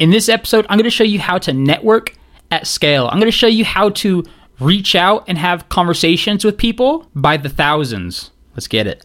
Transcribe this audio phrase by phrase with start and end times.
[0.00, 2.16] In this episode, I'm going to show you how to network
[2.50, 3.06] at scale.
[3.08, 4.24] I'm going to show you how to
[4.58, 8.30] reach out and have conversations with people by the thousands.
[8.54, 9.04] Let's get it.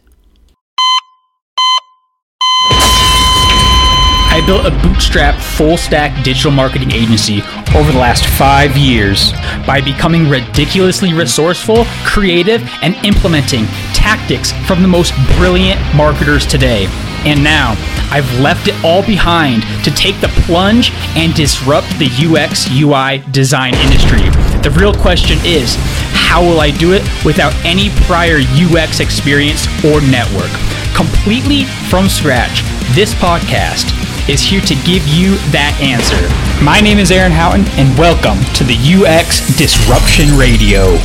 [4.32, 7.42] I built a bootstrap full stack digital marketing agency
[7.74, 9.32] over the last five years
[9.66, 16.86] by becoming ridiculously resourceful, creative, and implementing tactics from the most brilliant marketers today.
[17.26, 17.74] And now
[18.12, 23.74] I've left it all behind to take the plunge and disrupt the UX UI design
[23.74, 24.22] industry.
[24.62, 25.74] The real question is
[26.14, 30.52] how will I do it without any prior UX experience or network?
[30.94, 32.62] Completely from scratch,
[32.94, 33.90] this podcast
[34.28, 36.22] is here to give you that answer.
[36.64, 40.96] My name is Aaron Houghton, and welcome to the UX Disruption Radio.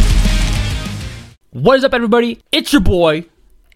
[1.49, 2.41] What is up, everybody?
[2.51, 3.25] It's your boy,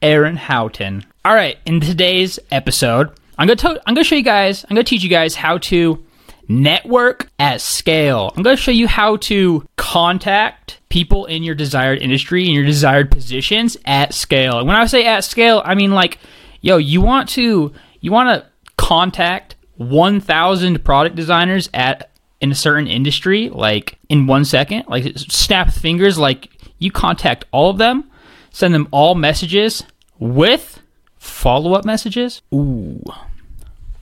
[0.01, 1.05] Aaron Houghton.
[1.25, 5.01] All right, in today's episode, I'm gonna I'm gonna show you guys, I'm gonna teach
[5.01, 6.05] you guys how to
[6.47, 8.31] network at scale.
[8.37, 13.09] I'm gonna show you how to contact people in your desired industry in your desired
[13.09, 14.59] positions at scale.
[14.59, 16.19] And when I say at scale, I mean like,
[16.61, 22.85] yo, you want to you want to contact 1000 product designers at in a certain
[22.85, 28.11] industry like in 1 second like snap fingers like you contact all of them
[28.51, 29.83] send them all messages
[30.19, 30.83] with
[31.25, 32.41] follow-up messages?
[32.53, 33.03] Ooh.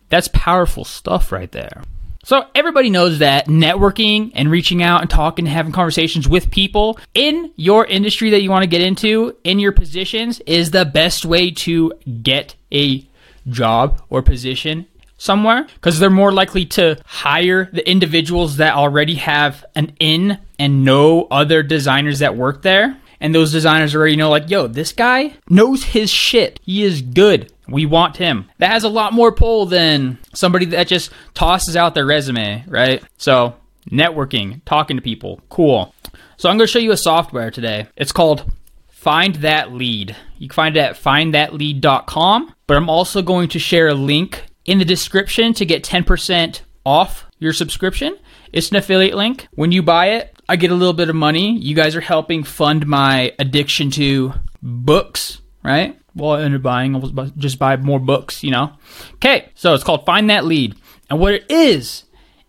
[0.09, 1.81] That's powerful stuff right there.
[2.25, 6.97] So everybody knows that networking and reaching out and talking and having conversations with people
[7.13, 11.25] in your industry that you want to get into in your positions is the best
[11.25, 13.05] way to get a
[13.49, 14.85] job or position
[15.17, 15.67] somewhere.
[15.75, 21.27] Because they're more likely to hire the individuals that already have an in and know
[21.29, 22.97] other designers that work there.
[23.23, 26.59] And those designers already know, like, yo, this guy knows his shit.
[26.61, 27.53] He is good.
[27.69, 28.49] We want him.
[28.57, 33.01] That has a lot more pull than somebody that just tosses out their resume, right?
[33.17, 33.55] So,
[33.89, 35.95] networking, talking to people, cool.
[36.35, 37.87] So, I'm going to show you a software today.
[37.95, 38.51] It's called
[38.89, 40.17] Find That Lead.
[40.37, 44.79] You can find it at findthatlead.com, but I'm also going to share a link in
[44.79, 48.17] the description to get 10% off your subscription.
[48.51, 49.47] It's an affiliate link.
[49.51, 51.57] When you buy it, I get a little bit of money.
[51.57, 55.97] You guys are helping fund my addiction to books, right?
[56.15, 58.73] Well, I ended up buying, just buy more books, you know?
[59.15, 60.75] Okay, so it's called Find That Lead.
[61.09, 62.03] And what it is,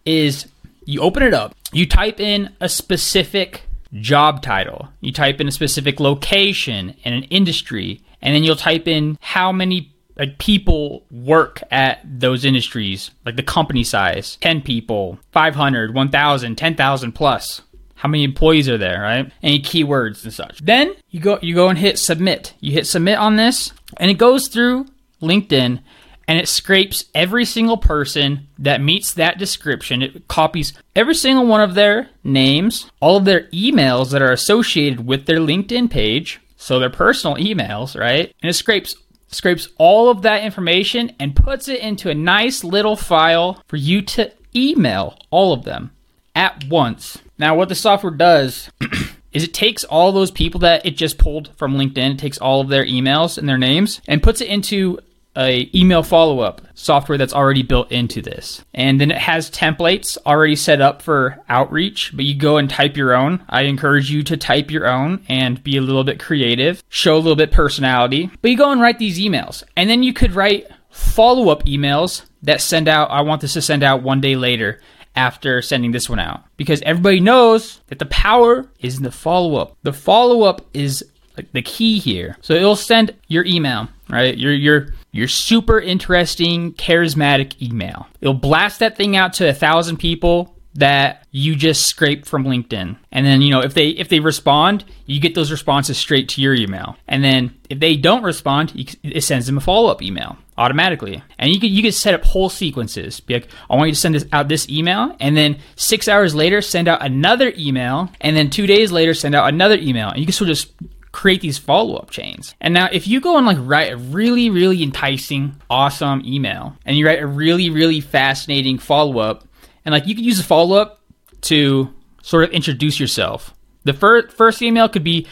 [0.04, 0.46] is
[0.84, 3.62] you open it up, you type in a specific
[3.94, 8.88] job title, you type in a specific location and an industry, and then you'll type
[8.88, 15.18] in how many like people work at those industries, like the company size 10 people,
[15.32, 17.62] 500, 1,000, 10,000 plus.
[18.04, 19.32] How many employees are there, right?
[19.42, 20.58] Any keywords and such.
[20.58, 22.52] Then you go you go and hit submit.
[22.60, 24.88] You hit submit on this and it goes through
[25.22, 25.80] LinkedIn
[26.28, 30.02] and it scrapes every single person that meets that description.
[30.02, 35.06] It copies every single one of their names, all of their emails that are associated
[35.06, 38.34] with their LinkedIn page, so their personal emails, right?
[38.42, 38.96] And it scrapes
[39.28, 44.02] scrapes all of that information and puts it into a nice little file for you
[44.02, 45.90] to email all of them
[46.34, 47.18] at once.
[47.38, 48.70] Now, what the software does
[49.32, 52.60] is it takes all those people that it just pulled from LinkedIn, it takes all
[52.60, 54.98] of their emails and their names and puts it into
[55.36, 58.64] a email follow-up software that's already built into this.
[58.72, 62.96] And then it has templates already set up for outreach, but you go and type
[62.96, 63.44] your own.
[63.48, 67.18] I encourage you to type your own and be a little bit creative, show a
[67.18, 68.30] little bit personality.
[68.42, 69.64] But you go and write these emails.
[69.76, 73.82] And then you could write follow-up emails that send out I want this to send
[73.82, 74.80] out one day later
[75.16, 79.76] after sending this one out because everybody knows that the power is in the follow-up.
[79.82, 81.04] The follow-up is
[81.36, 82.36] like the key here.
[82.40, 84.36] So it'll send your email, right?
[84.36, 88.06] Your your your super interesting, charismatic email.
[88.20, 92.96] It'll blast that thing out to a thousand people that you just scrape from LinkedIn.
[93.12, 96.40] And then, you know, if they if they respond, you get those responses straight to
[96.40, 96.96] your email.
[97.06, 101.22] And then if they don't respond, it sends them a follow-up email automatically.
[101.38, 103.20] And you could you could set up whole sequences.
[103.20, 106.34] Be like, I want you to send this out this email, and then six hours
[106.34, 110.10] later send out another email, and then two days later send out another email.
[110.10, 110.72] And you can sort of just
[111.12, 112.56] create these follow-up chains.
[112.60, 116.96] And now if you go and like write a really, really enticing, awesome email, and
[116.96, 119.46] you write a really, really fascinating follow-up,
[119.84, 121.00] and like you could use a follow-up
[121.42, 121.92] to
[122.22, 123.54] sort of introduce yourself.
[123.84, 125.26] The fir- first email could be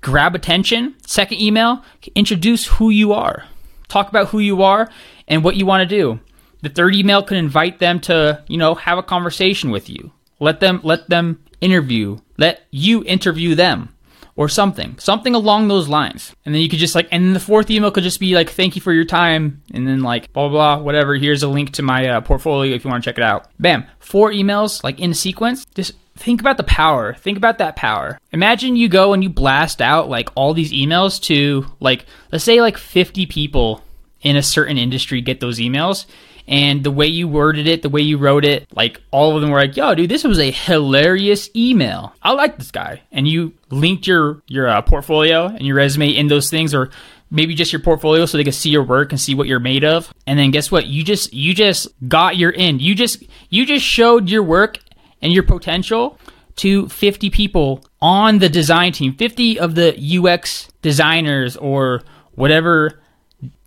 [0.00, 0.96] grab attention.
[1.06, 1.82] Second email,
[2.14, 3.44] introduce who you are.
[3.88, 4.90] Talk about who you are
[5.28, 6.20] and what you want to do.
[6.62, 10.12] The third email could invite them to, you know, have a conversation with you.
[10.40, 12.18] Let them let them interview.
[12.38, 13.91] Let you interview them
[14.34, 16.34] or something, something along those lines.
[16.44, 18.74] And then you could just like, and the fourth email could just be like, thank
[18.74, 19.62] you for your time.
[19.72, 21.14] And then like, blah, blah, blah whatever.
[21.14, 23.48] Here's a link to my uh, portfolio if you want to check it out.
[23.58, 23.86] Bam.
[23.98, 25.66] Four emails like in sequence.
[25.74, 27.14] Just think about the power.
[27.14, 28.18] Think about that power.
[28.32, 32.60] Imagine you go and you blast out like all these emails to like, let's say
[32.60, 33.84] like 50 people
[34.22, 36.06] in a certain industry get those emails
[36.46, 39.50] and the way you worded it, the way you wrote it, like all of them
[39.50, 42.14] were like, "Yo, dude, this was a hilarious email.
[42.22, 46.28] I like this guy." And you linked your your uh, portfolio and your resume in
[46.28, 46.90] those things, or
[47.30, 49.84] maybe just your portfolio so they can see your work and see what you're made
[49.84, 50.12] of.
[50.26, 50.86] And then guess what?
[50.86, 52.82] You just you just got your end.
[52.82, 54.78] You just you just showed your work
[55.20, 56.18] and your potential
[56.56, 62.02] to 50 people on the design team, 50 of the UX designers or
[62.34, 63.00] whatever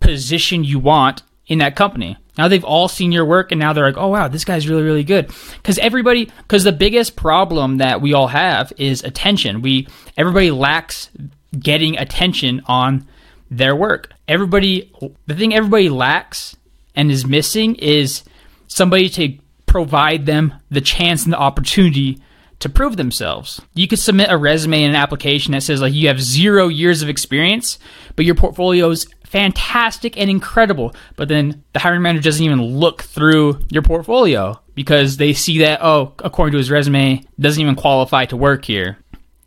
[0.00, 2.16] position you want in that company.
[2.36, 4.82] Now they've all seen your work and now they're like, oh wow, this guy's really,
[4.82, 5.30] really good.
[5.56, 9.62] Because everybody, because the biggest problem that we all have is attention.
[9.62, 11.10] We, everybody lacks
[11.58, 13.06] getting attention on
[13.50, 14.10] their work.
[14.28, 14.92] Everybody,
[15.26, 16.56] the thing everybody lacks
[16.94, 18.24] and is missing is
[18.66, 22.20] somebody to provide them the chance and the opportunity
[22.60, 23.60] to prove themselves.
[23.74, 27.02] You could submit a resume and an application that says like you have zero years
[27.02, 27.78] of experience,
[28.14, 30.94] but your portfolio is fantastic and incredible.
[31.16, 35.80] But then the hiring manager doesn't even look through your portfolio because they see that,
[35.82, 38.98] oh, according to his resume, doesn't even qualify to work here,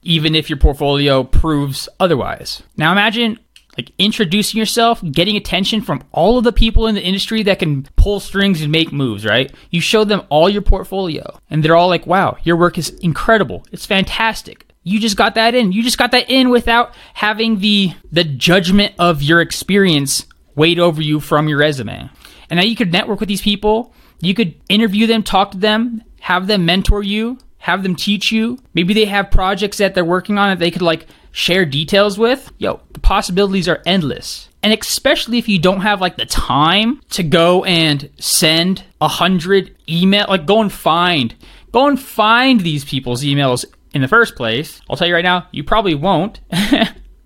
[0.04, 2.62] even if your portfolio proves otherwise.
[2.78, 3.40] Now imagine
[3.80, 7.84] like introducing yourself, getting attention from all of the people in the industry that can
[7.96, 9.54] pull strings and make moves, right?
[9.70, 13.66] You show them all your portfolio and they're all like, wow, your work is incredible.
[13.72, 14.66] It's fantastic.
[14.84, 15.72] You just got that in.
[15.72, 20.26] You just got that in without having the the judgment of your experience
[20.56, 22.10] weighed over you from your resume.
[22.50, 23.94] And now you could network with these people.
[24.20, 28.58] You could interview them, talk to them, have them mentor you, have them teach you.
[28.74, 32.52] Maybe they have projects that they're working on that they could like share details with.
[32.58, 34.50] Yo, the possibilities are endless.
[34.64, 39.76] And especially if you don't have like the time to go and send a hundred
[39.88, 41.36] email, like go and find,
[41.72, 44.82] go and find these people's emails in the first place.
[44.90, 46.40] I'll tell you right now, you probably won't.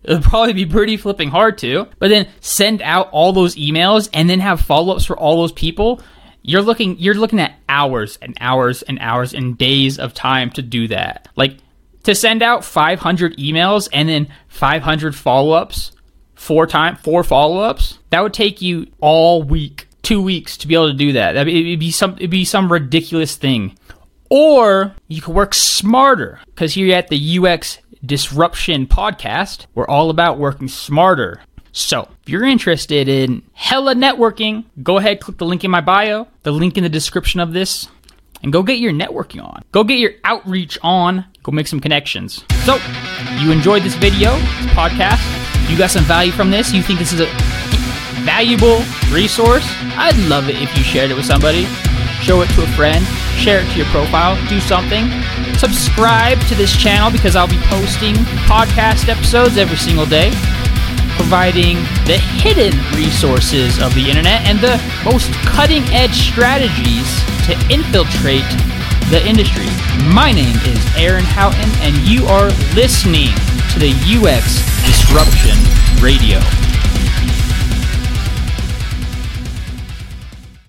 [0.04, 1.88] It'll probably be pretty flipping hard to.
[1.98, 6.02] But then send out all those emails and then have follow-ups for all those people.
[6.44, 10.62] You're looking you're looking at hours and hours and hours and days of time to
[10.62, 11.30] do that.
[11.36, 11.58] Like
[12.04, 15.94] to send out 500 emails and then 500 follow-ups,
[16.36, 20.90] four time four follow-ups, that would take you all week, 2 weeks to be able
[20.90, 21.36] to do that.
[21.36, 23.78] It'd be some it'd be some ridiculous thing.
[24.30, 30.38] Or you can work smarter because here at the UX Disruption podcast, we're all about
[30.38, 31.40] working smarter.
[31.76, 36.28] So, if you're interested in hella networking, go ahead, click the link in my bio,
[36.44, 37.88] the link in the description of this,
[38.44, 39.64] and go get your networking on.
[39.72, 41.26] Go get your outreach on.
[41.42, 42.46] Go make some connections.
[42.64, 42.78] So,
[43.40, 45.20] you enjoyed this video, this podcast,
[45.68, 47.26] you got some value from this, you think this is a
[48.22, 49.66] valuable resource,
[49.98, 51.66] I'd love it if you shared it with somebody
[52.24, 53.06] show it to a friend,
[53.38, 55.12] share it to your profile, do something.
[55.58, 58.16] Subscribe to this channel because I'll be posting
[58.48, 60.32] podcast episodes every single day,
[61.16, 61.76] providing
[62.06, 67.08] the hidden resources of the internet and the most cutting edge strategies
[67.46, 68.48] to infiltrate
[69.10, 69.68] the industry.
[70.14, 73.34] My name is Aaron Houghton, and you are listening
[73.74, 75.58] to the UX Disruption
[76.02, 76.40] Radio.